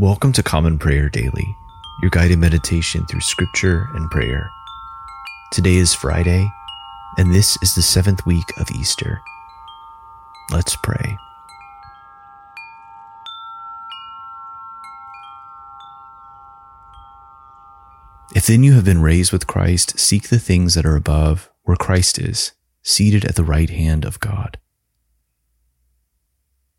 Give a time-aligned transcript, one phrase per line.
[0.00, 1.54] Welcome to Common Prayer Daily,
[2.00, 4.50] your guided meditation through scripture and prayer.
[5.52, 6.50] Today is Friday,
[7.18, 9.20] and this is the seventh week of Easter.
[10.50, 11.18] Let's pray.
[18.34, 21.76] If then you have been raised with Christ, seek the things that are above, where
[21.76, 24.56] Christ is, seated at the right hand of God.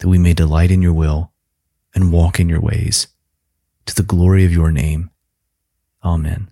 [0.00, 1.32] that we may delight in your will
[1.94, 3.06] and walk in your ways,
[3.86, 5.10] to the glory of your name.
[6.04, 6.50] Amen.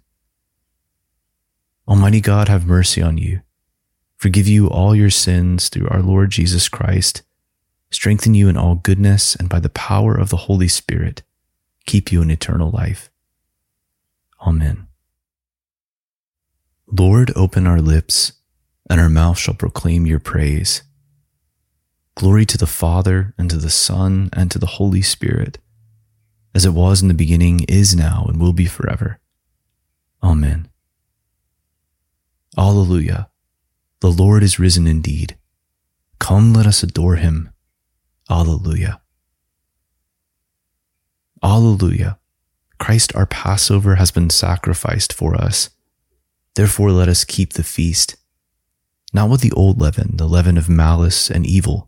[1.87, 3.40] Almighty God, have mercy on you,
[4.16, 7.23] forgive you all your sins through our Lord Jesus Christ,
[7.90, 11.23] strengthen you in all goodness, and by the power of the Holy Spirit,
[11.87, 13.10] keep you in eternal life.
[14.46, 14.87] Amen.
[16.87, 18.33] Lord, open our lips,
[18.90, 20.83] and our mouth shall proclaim your praise.
[22.19, 25.59] Glory to the Father, and to the Son, and to the Holy Spirit,
[26.52, 29.21] as it was in the beginning, is now, and will be forever.
[30.21, 30.69] Amen.
[32.57, 33.29] Alleluia.
[34.01, 35.39] The Lord is risen indeed.
[36.19, 37.51] Come, let us adore him.
[38.29, 39.01] Alleluia.
[41.41, 42.19] Alleluia.
[42.80, 45.71] Christ our Passover has been sacrificed for us.
[46.57, 48.16] Therefore, let us keep the feast,
[49.13, 51.87] not with the old leaven, the leaven of malice and evil,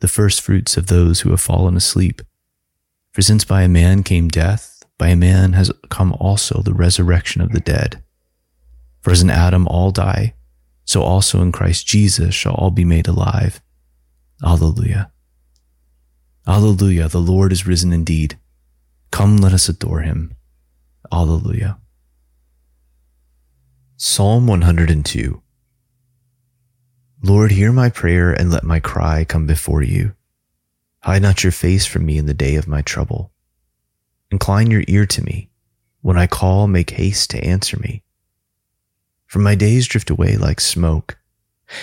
[0.00, 2.22] the firstfruits of those who have fallen asleep.
[3.12, 7.40] For since by a man came death, by a man has come also the resurrection
[7.40, 8.02] of the dead.
[9.00, 10.34] For as in Adam all die,
[10.84, 13.62] so also in Christ Jesus shall all be made alive.
[14.44, 15.10] Alleluia.
[16.46, 18.38] Alleluia, the Lord is risen indeed.
[19.10, 20.34] Come, let us adore him.
[21.12, 21.78] Alleluia.
[23.96, 25.42] Psalm 102
[27.22, 30.14] Lord, hear my prayer and let my cry come before you.
[31.02, 33.30] Hide not your face from me in the day of my trouble.
[34.30, 35.50] Incline your ear to me.
[36.00, 38.02] When I call, make haste to answer me.
[39.26, 41.18] For my days drift away like smoke,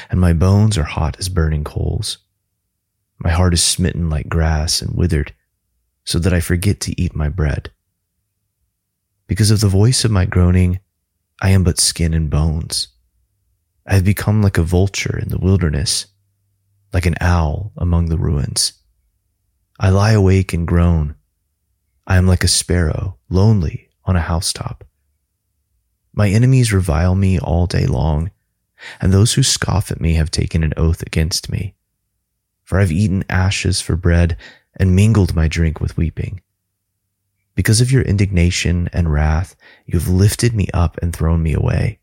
[0.10, 2.18] and my bones are hot as burning coals.
[3.20, 5.36] My heart is smitten like grass and withered,
[6.04, 7.72] so that I forget to eat my bread.
[9.28, 10.80] Because of the voice of my groaning,
[11.40, 12.88] I am but skin and bones.
[13.88, 16.08] I have become like a vulture in the wilderness,
[16.92, 18.74] like an owl among the ruins.
[19.80, 21.16] I lie awake and groan.
[22.06, 24.84] I am like a sparrow, lonely on a housetop.
[26.14, 28.32] My enemies revile me all day long,
[29.00, 31.76] and those who scoff at me have taken an oath against me.
[32.66, 34.36] For I've eaten ashes for bread
[34.76, 36.42] and mingled my drink with weeping.
[37.56, 39.56] Because of your indignation and wrath,
[39.86, 42.00] you have lifted me up and thrown me away.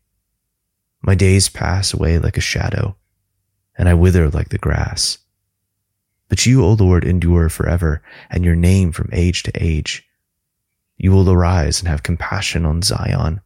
[1.05, 2.95] My days pass away like a shadow,
[3.77, 5.19] and I wither like the grass.
[6.29, 8.01] But you, O Lord, endure forever,
[8.31, 10.03] and your name from age to age.
[10.97, 13.41] You will arise and have compassion on Zion,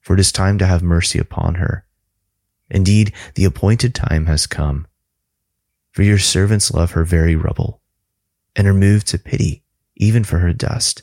[0.00, 1.84] for it is time to have mercy upon her.
[2.70, 4.86] Indeed, the appointed time has come.
[5.90, 7.80] For your servants love her very rubble,
[8.54, 9.64] and are moved to pity
[9.96, 11.02] even for her dust.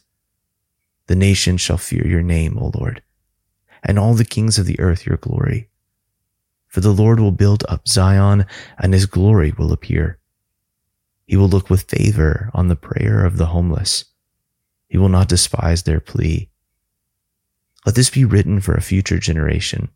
[1.08, 3.04] The nations shall fear your name, O Lord,
[3.84, 5.68] and all the kings of the earth your glory.
[6.74, 8.48] For the Lord will build up Zion,
[8.80, 10.18] and his glory will appear.
[11.28, 14.06] He will look with favor on the prayer of the homeless.
[14.88, 16.50] He will not despise their plea.
[17.86, 19.90] Let this be written for a future generation,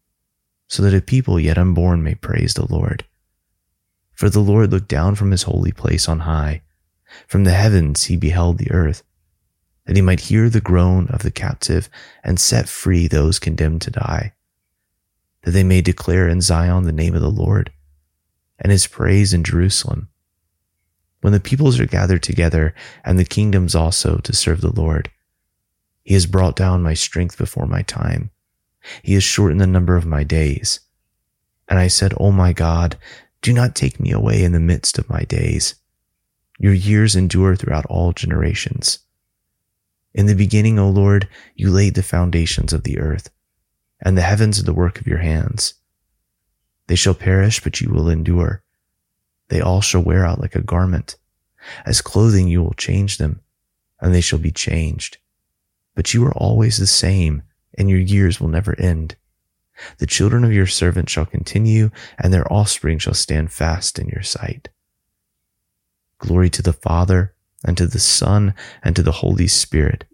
[0.68, 3.06] so that a people yet unborn may praise the Lord.
[4.13, 6.62] For the Lord looked down from his holy place on high.
[7.25, 9.01] From the heavens he beheld the earth,
[9.88, 11.89] that he might hear the groan of the captive
[12.24, 14.33] and set free those condemned to die
[15.48, 17.72] that they may declare in Zion the name of the Lord
[18.60, 20.10] and his praise in Jerusalem.
[21.22, 25.10] When the peoples are gathered together and the kingdoms also to serve the Lord,
[26.04, 28.30] He has brought down my strength before my time.
[29.04, 30.82] He has shortened the number of my days.
[31.70, 32.98] And I said, O my God,
[33.42, 35.76] do not take me away in the midst of my days.
[36.60, 39.00] Your years endure throughout all generations.
[40.14, 43.30] In the beginning, O Lord, you laid the foundations of the earth,
[44.02, 45.74] and the heavens are the work of your hands.
[46.88, 48.64] They shall perish, but you will endure.
[49.50, 51.18] They all shall wear out like a garment.
[51.86, 53.42] As clothing you will change them,
[54.00, 55.18] and they shall be changed.
[55.96, 57.44] But you are always the same,
[57.78, 59.16] and your years will never end.
[59.98, 64.24] The children of your servant shall continue, and their offspring shall stand fast in your
[64.24, 64.70] sight.
[66.20, 67.34] Glory to the Father,
[67.64, 68.54] and to the Son,
[68.84, 70.06] and to the Holy Spirit,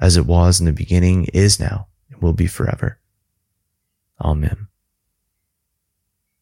[0.00, 2.98] as it was in the beginning, is now, and will be forever.
[4.20, 4.68] Amen.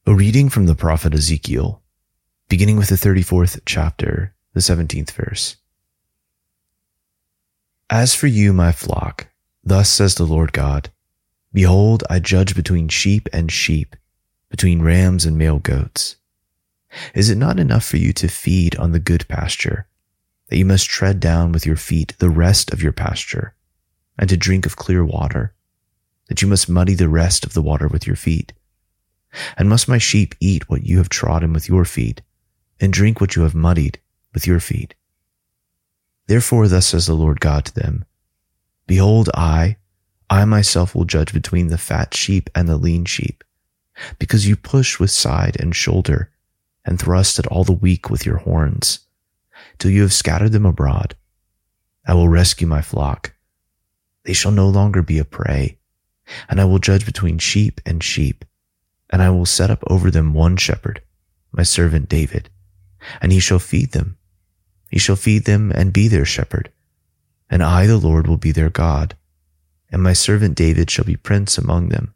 [0.07, 1.83] A reading from the prophet Ezekiel,
[2.49, 5.57] beginning with the 34th chapter, the 17th verse.
[7.89, 9.29] As for you, my flock,
[9.65, 10.91] thus says the Lord God,
[11.53, 13.97] Behold, I judge between sheep and sheep,
[14.51, 16.17] between rams and male goats.
[17.15, 19.87] Is it not enough for you to feed on the good pasture,
[20.49, 23.55] that you must tread down with your feet the rest of your pasture,
[24.19, 25.55] and to drink of clear water,
[26.32, 28.55] that you must muddy the rest of the water with your feet?
[29.58, 32.23] And must my sheep eat what you have trodden with your feet,
[32.81, 34.00] and drink what you have muddied
[34.32, 34.94] with your feet?
[36.29, 38.06] Therefore, thus says the Lord God to them
[38.87, 39.76] Behold, I,
[40.31, 43.44] I myself will judge between the fat sheep and the lean sheep,
[44.19, 46.31] because you push with side and shoulder
[46.82, 49.00] and thrust at all the weak with your horns,
[49.76, 51.14] till you have scattered them abroad.
[52.06, 53.35] I will rescue my flock.
[54.25, 55.76] They shall no longer be a prey,
[56.49, 58.45] and I will judge between sheep and sheep,
[59.11, 61.03] and I will set up over them one shepherd,
[61.53, 62.49] my servant David,
[63.21, 64.17] and he shall feed them.
[64.91, 66.71] He shall feed them and be their shepherd,
[67.51, 69.17] and I, the Lord, will be their God,
[69.91, 72.15] and my servant David shall be prince among them.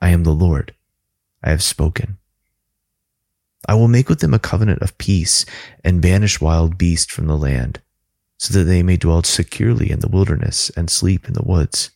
[0.00, 0.74] I am the Lord.
[1.42, 2.18] I have spoken.
[3.68, 5.46] I will make with them a covenant of peace
[5.84, 7.80] and banish wild beasts from the land,
[8.38, 11.90] so that they may dwell securely in the wilderness and sleep in the woods.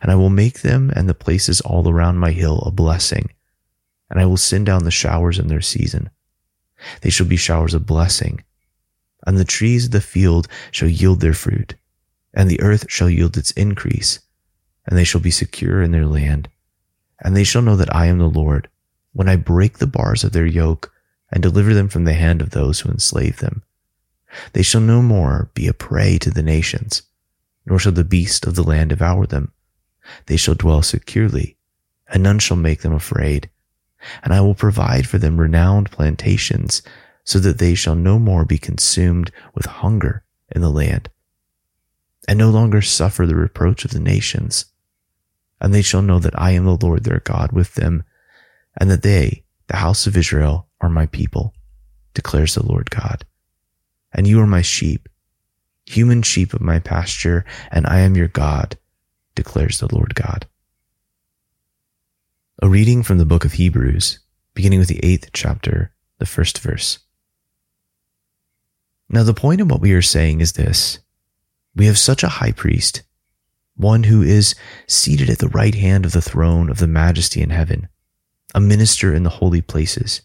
[0.00, 3.30] And I will make them and the places all around my hill a blessing,
[4.10, 6.10] and I will send down the showers in their season.
[7.02, 8.44] They shall be showers of blessing,
[9.26, 11.74] and the trees of the field shall yield their fruit,
[12.34, 14.20] and the earth shall yield its increase,
[14.86, 16.48] and they shall be secure in their land.
[17.22, 18.68] And they shall know that I am the Lord
[19.12, 20.92] when I break the bars of their yoke
[21.32, 23.62] and deliver them from the hand of those who enslave them.
[24.52, 27.02] They shall no more be a prey to the nations,
[27.64, 29.52] nor shall the beast of the land devour them.
[30.26, 31.56] They shall dwell securely,
[32.08, 33.50] and none shall make them afraid.
[34.22, 36.82] And I will provide for them renowned plantations,
[37.24, 40.22] so that they shall no more be consumed with hunger
[40.54, 41.10] in the land,
[42.28, 44.66] and no longer suffer the reproach of the nations.
[45.60, 48.04] And they shall know that I am the Lord their God with them
[48.78, 51.54] and that they, the house of Israel, are my people,
[52.14, 53.24] declares the Lord God.
[54.12, 55.08] And you are my sheep,
[55.86, 58.76] human sheep of my pasture, and I am your God,
[59.36, 60.46] declares the Lord God.
[62.60, 64.18] A reading from the book of Hebrews,
[64.54, 66.98] beginning with the eighth chapter, the first verse.
[69.08, 70.98] Now, the point of what we are saying is this
[71.76, 73.02] we have such a high priest,
[73.76, 74.56] one who is
[74.88, 77.88] seated at the right hand of the throne of the majesty in heaven
[78.56, 80.22] a minister in the holy places,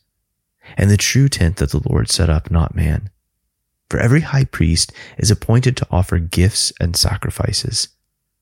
[0.78, 3.10] and the true tent that the Lord set up, not man.
[3.90, 7.90] For every high priest is appointed to offer gifts and sacrifices.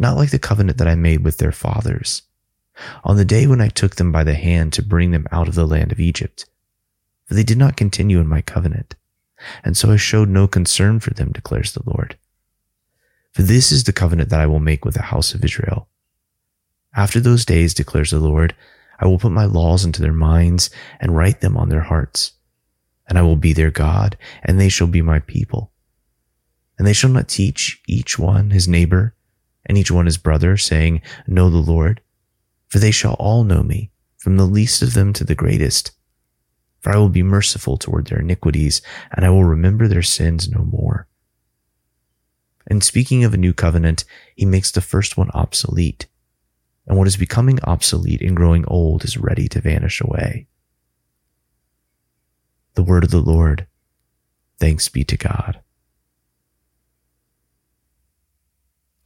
[0.00, 2.22] not like the covenant that I made with their fathers
[3.04, 5.54] on the day when I took them by the hand to bring them out of
[5.54, 6.46] the land of Egypt.
[7.26, 8.94] For they did not continue in my covenant,
[9.62, 12.16] and so I showed no concern for them, declares the Lord.
[13.32, 15.88] For this is the covenant that I will make with the house of Israel.
[16.96, 18.56] After those days, declares the Lord,
[18.98, 22.32] I will put my laws into their minds and write them on their hearts.
[23.08, 25.72] And I will be their God, and they shall be my people.
[26.78, 29.14] And they shall not teach each one his neighbor
[29.66, 32.00] and each one his brother, saying, Know the Lord.
[32.68, 35.92] For they shall all know me, from the least of them to the greatest.
[36.80, 38.80] For I will be merciful toward their iniquities,
[39.12, 41.08] and I will remember their sins no more.
[42.68, 44.04] And speaking of a new covenant,
[44.36, 46.06] he makes the first one obsolete
[46.90, 50.48] and what is becoming obsolete and growing old is ready to vanish away.
[52.74, 53.68] The word of the Lord.
[54.58, 55.60] Thanks be to God.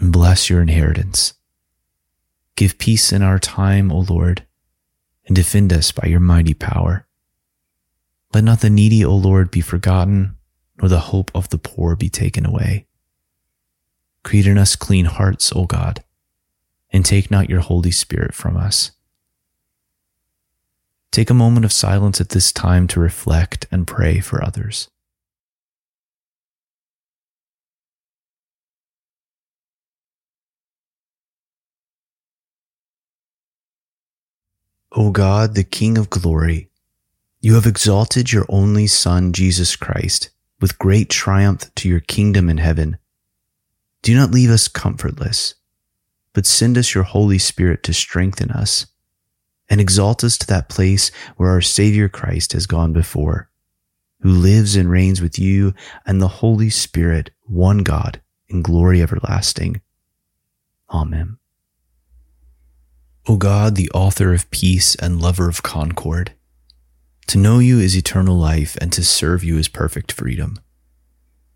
[0.00, 1.34] and bless your inheritance.
[2.56, 4.44] Give peace in our time, O Lord,
[5.26, 7.06] and defend us by your mighty power.
[8.34, 10.36] Let not the needy, O Lord, be forgotten,
[10.80, 12.86] nor the hope of the poor be taken away.
[14.24, 16.02] Create in us clean hearts, O God
[16.92, 18.92] and take not your Holy Spirit from us.
[21.10, 24.88] Take a moment of silence at this time to reflect and pray for others.
[34.92, 36.70] O God, the King of glory,
[37.40, 40.30] you have exalted your only Son, Jesus Christ,
[40.60, 42.98] with great triumph to your kingdom in heaven.
[44.02, 45.54] Do not leave us comfortless
[46.32, 48.86] but send us your Holy Spirit to strengthen us
[49.68, 53.50] and exalt us to that place where our Savior Christ has gone before,
[54.20, 55.74] who lives and reigns with you
[56.06, 59.80] and the Holy Spirit, one God, in glory everlasting.
[60.90, 61.39] Amen.
[63.28, 66.32] O God, the author of peace and lover of concord,
[67.26, 70.58] to know you is eternal life, and to serve you is perfect freedom.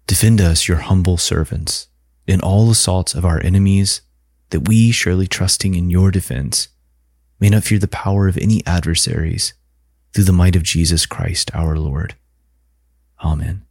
[0.06, 1.88] Defend us, your humble servants,
[2.26, 4.02] in all assaults of our enemies,
[4.50, 6.68] that we, surely trusting in your defense,
[7.40, 9.54] may not fear the power of any adversaries,
[10.12, 12.14] through the might of Jesus Christ our Lord.
[13.22, 13.64] Amen.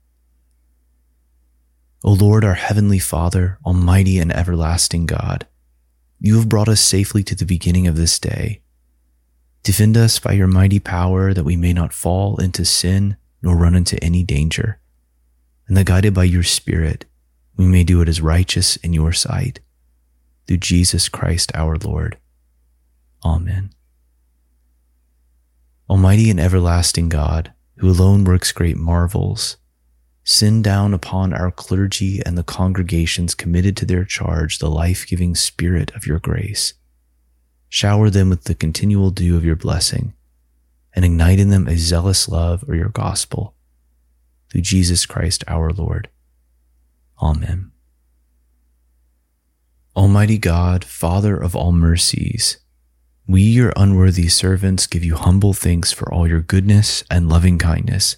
[2.03, 5.47] O Lord, our heavenly Father, almighty and everlasting God,
[6.23, 8.63] you have brought us safely to the beginning of this day
[9.63, 13.75] Defend us by your mighty power that we may not fall into sin nor run
[13.75, 14.79] into any danger,
[15.67, 17.05] and that guided by your Spirit,
[17.55, 19.61] we may do what is righteous in your sight.
[20.47, 22.17] Through Jesus Christ our Lord.
[23.23, 23.73] Amen.
[25.89, 29.55] Almighty and everlasting God, who alone works great marvels,
[30.23, 35.35] send down upon our clergy and the congregations committed to their charge the life giving
[35.35, 36.73] Spirit of your grace
[37.73, 40.13] Shower them with the continual dew of your blessing,
[40.95, 43.55] and ignite in them a zealous love of your gospel.
[44.51, 46.07] Through Jesus Christ our Lord.
[47.19, 47.71] Amen.
[49.95, 52.59] Almighty God, Father of all mercies,
[53.27, 58.17] we, your unworthy servants, give you humble thanks for all your goodness and loving kindness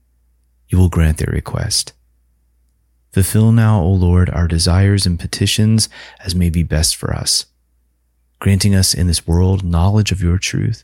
[0.71, 1.93] you will grant their request.
[3.11, 5.89] Fulfill now, O Lord, our desires and petitions
[6.23, 7.45] as may be best for us
[8.41, 10.83] granting us in this world knowledge of your truth,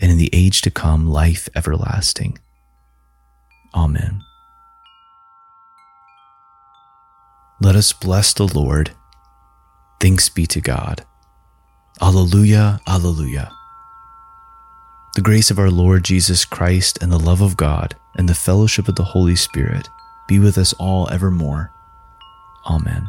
[0.00, 2.38] and in the age to come life everlasting.
[3.74, 4.22] Amen.
[7.60, 8.90] Let us bless the Lord.
[10.00, 11.04] Thanks be to God.
[12.00, 13.52] Alleluia, Alleluia.
[15.14, 18.88] The grace of our Lord Jesus Christ and the love of God and the fellowship
[18.88, 19.88] of the Holy Spirit
[20.26, 21.72] be with us all evermore.
[22.66, 23.08] Amen.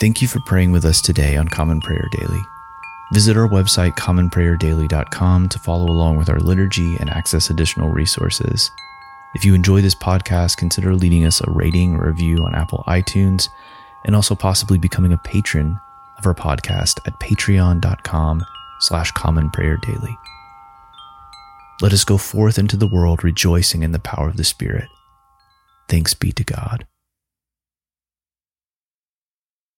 [0.00, 2.40] Thank you for praying with us today on Common Prayer Daily.
[3.12, 8.70] Visit our website, commonprayerdaily.com, to follow along with our liturgy and access additional resources.
[9.34, 13.48] If you enjoy this podcast, consider leaving us a rating or review on Apple iTunes
[14.04, 15.78] and also possibly becoming a patron
[16.18, 18.44] of our podcast at patreon.com
[18.80, 20.16] slash commonprayerdaily.
[21.80, 24.88] Let us go forth into the world rejoicing in the power of the Spirit.
[25.88, 26.86] Thanks be to God.